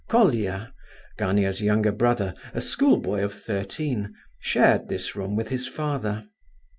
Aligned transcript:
Colia, 0.09 0.73
Gania's 1.19 1.61
young 1.61 1.83
brother, 1.95 2.33
a 2.55 2.59
school 2.61 2.97
boy 2.97 3.23
of 3.23 3.35
thirteen, 3.35 4.15
shared 4.39 4.89
this 4.89 5.15
room 5.15 5.35
with 5.35 5.49
his 5.49 5.67
father. 5.67 6.23